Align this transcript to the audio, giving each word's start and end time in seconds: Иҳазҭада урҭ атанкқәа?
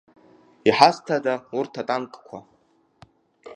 Иҳазҭада 0.67 1.33
урҭ 1.57 1.73
атанкқәа? 1.81 2.37